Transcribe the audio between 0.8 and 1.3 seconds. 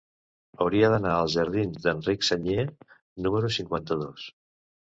d'anar